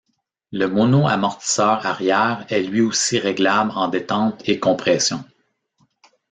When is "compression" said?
4.59-5.23